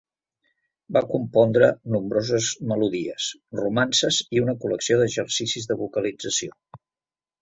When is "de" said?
5.73-5.79